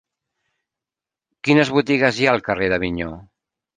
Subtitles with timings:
[1.49, 3.13] Quines botigues hi ha al carrer d'Avinyó?